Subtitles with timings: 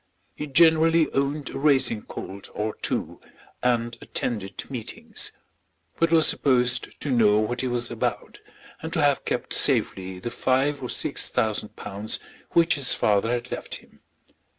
[0.33, 3.21] He generally owned a racing colt or two,
[3.61, 5.31] and attended meetings;
[5.99, 8.39] but was supposed to know what he was about,
[8.81, 12.19] and to have kept safely the five or six thousand pounds
[12.53, 13.99] which his father had left him.